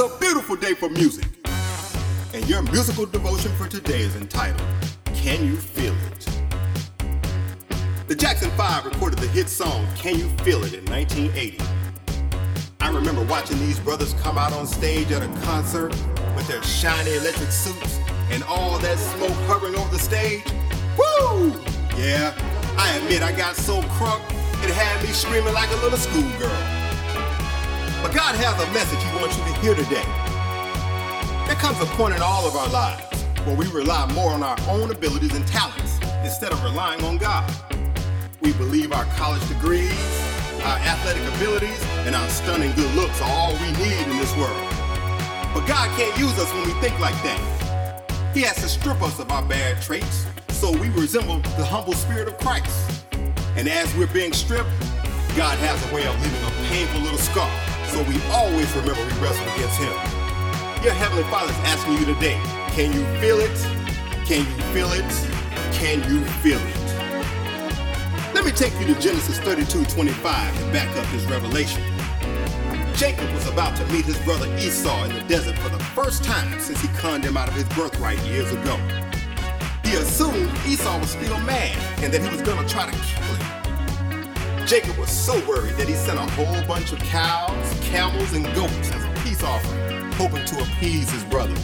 [0.00, 1.26] It's a beautiful day for music.
[2.32, 4.62] And your musical devotion for today is entitled,
[5.06, 6.28] Can You Feel It?
[8.06, 11.58] The Jackson 5 recorded the hit song, Can You Feel It, in 1980.
[12.80, 15.90] I remember watching these brothers come out on stage at a concert
[16.36, 17.98] with their shiny electric suits
[18.30, 20.44] and all that smoke hovering over the stage.
[20.96, 21.60] Woo!
[21.96, 22.32] Yeah,
[22.78, 24.22] I admit I got so crunk,
[24.62, 26.77] it had me screaming like a little schoolgirl.
[28.02, 30.06] But God has a message He wants you to hear today.
[31.46, 33.04] There comes a point in all of our lives
[33.44, 37.50] where we rely more on our own abilities and talents instead of relying on God.
[38.40, 39.90] We believe our college degrees,
[40.62, 44.68] our athletic abilities, and our stunning good looks are all we need in this world.
[45.52, 48.30] But God can't use us when we think like that.
[48.34, 52.28] He has to strip us of our bad traits so we resemble the humble spirit
[52.28, 53.04] of Christ.
[53.56, 54.70] And as we're being stripped,
[55.36, 56.14] God has a way of
[56.70, 57.50] leaving a little scar
[57.88, 59.92] so we always remember we wrestle against Him.
[60.84, 62.40] Your Heavenly Father is asking you today
[62.78, 63.58] can you feel it?
[64.24, 65.10] Can you feel it?
[65.72, 68.34] Can you feel it?
[68.34, 71.82] Let me take you to Genesis 32 25 to back up this revelation.
[72.94, 76.60] Jacob was about to meet his brother Esau in the desert for the first time
[76.60, 78.76] since he conned him out of his birthright years ago.
[79.82, 83.34] He assumed Esau was still mad and that he was going to try to kill
[83.34, 83.57] him.
[84.68, 88.92] Jacob was so worried that he sent a whole bunch of cows, camels, and goats
[88.92, 91.56] as a peace offering, hoping to appease his brother.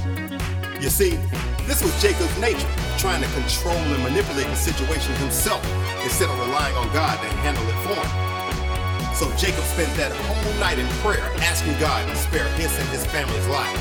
[0.80, 1.20] You see,
[1.68, 2.66] this was Jacob's nature,
[2.96, 5.60] trying to control and manipulate the situation himself
[6.02, 8.08] instead of relying on God to handle it for him.
[9.12, 13.04] So Jacob spent that whole night in prayer asking God to spare his and his
[13.04, 13.76] family's life.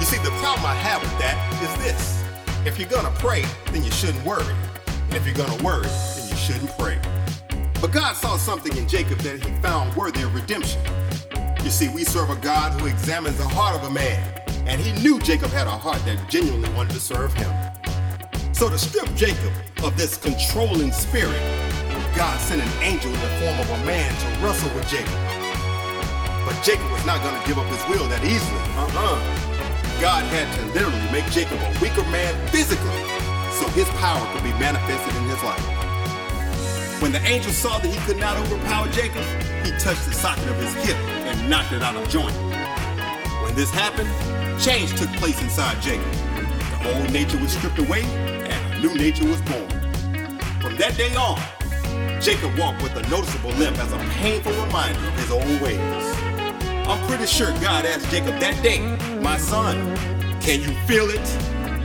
[0.00, 2.24] You see, the problem I have with that is this.
[2.66, 4.52] If you're gonna pray, then you shouldn't worry.
[5.06, 6.98] And if you're gonna worry, then you shouldn't pray.
[7.84, 10.80] But God saw something in Jacob that he found worthy of redemption.
[11.62, 14.24] You see, we serve a God who examines the heart of a man,
[14.66, 17.52] and he knew Jacob had a heart that genuinely wanted to serve him.
[18.54, 19.52] So to strip Jacob
[19.84, 21.36] of this controlling spirit,
[22.16, 25.20] God sent an angel in the form of a man to wrestle with Jacob.
[26.48, 28.64] But Jacob was not going to give up his will that easily.
[28.80, 30.00] Uh-uh.
[30.00, 33.04] God had to literally make Jacob a weaker man physically
[33.52, 35.83] so his power could be manifested in his life.
[37.04, 39.22] When the angel saw that he could not overpower Jacob,
[39.62, 42.32] he touched the socket of his hip and knocked it out of joint.
[43.44, 44.08] When this happened,
[44.58, 46.10] change took place inside Jacob.
[46.80, 49.68] The old nature was stripped away and a new nature was born.
[50.62, 51.38] From that day on,
[52.22, 55.78] Jacob walked with a noticeable limp as a painful reminder of his old ways.
[56.88, 58.80] I'm pretty sure God asked Jacob that day,
[59.20, 59.94] My son,
[60.40, 61.26] can you feel it?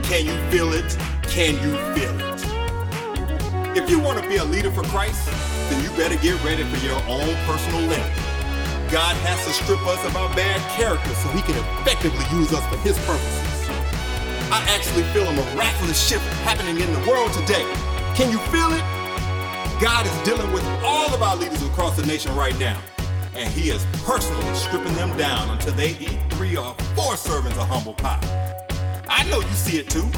[0.02, 0.96] Can you feel it?
[1.24, 2.39] Can you feel it?
[3.76, 5.30] If you want to be a leader for Christ,
[5.70, 8.02] then you better get ready for your own personal limp.
[8.90, 12.66] God has to strip us of our bad character so he can effectively use us
[12.66, 13.70] for his purposes.
[14.50, 17.62] I actually feel a miraculous shift happening in the world today.
[18.18, 18.82] Can you feel it?
[19.80, 22.82] God is dealing with all of our leaders across the nation right now.
[23.36, 27.68] And he is personally stripping them down until they eat three or four servings of
[27.68, 28.18] humble pie.
[29.08, 30.10] I know you see it too.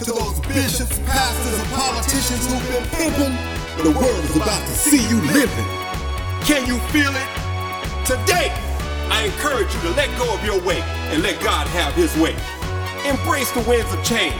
[0.00, 3.36] To those bishops, pastors, and politicians who've been pimping,
[3.84, 5.66] the world is about to see you living.
[6.40, 7.28] Can you feel it?
[8.06, 8.48] Today,
[9.10, 10.80] I encourage you to let go of your way
[11.12, 12.34] and let God have his way.
[13.06, 14.32] Embrace the winds of change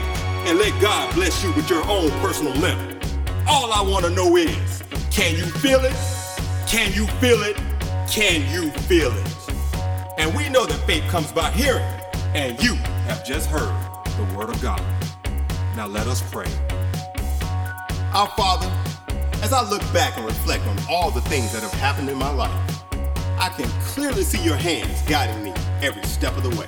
[0.49, 3.05] and let God bless you with your own personal limp.
[3.47, 5.95] All I want to know is can you feel it?
[6.65, 7.55] Can you feel it?
[8.09, 9.27] Can you feel it?
[10.17, 11.85] And we know that faith comes by hearing,
[12.33, 12.73] and you
[13.05, 13.71] have just heard
[14.17, 14.81] the word of God.
[15.75, 16.51] Now let us pray.
[18.13, 18.69] Our Father,
[19.41, 22.29] as I look back and reflect on all the things that have happened in my
[22.29, 22.51] life,
[23.39, 26.67] I can clearly see your hands guiding me every step of the way.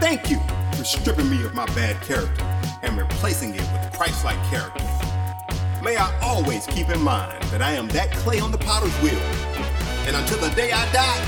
[0.00, 0.40] Thank you
[0.76, 2.42] for stripping me of my bad character
[2.82, 4.82] and replacing it with Christ like character.
[5.84, 9.20] May I always keep in mind that I am that clay on the potter's wheel,
[10.08, 11.20] and until the day I die,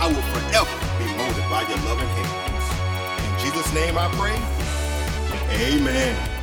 [0.00, 2.66] I will forever be molded by your loving hands.
[3.20, 4.55] In Jesus' name I pray,
[5.50, 6.35] amen.